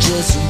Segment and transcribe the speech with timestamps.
[0.00, 0.45] just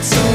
[0.00, 0.29] it's